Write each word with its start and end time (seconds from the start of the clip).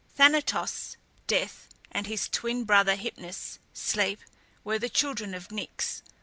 Thanatos 0.17 0.97
(Death) 1.27 1.67
and 1.91 2.07
his 2.07 2.27
twin 2.27 2.63
brother 2.63 2.95
Hypnus 2.95 3.59
(Sleep) 3.71 4.21
were 4.63 4.79
the 4.79 4.89
children 4.89 5.35
of 5.35 5.49
Nyx. 5.49 6.01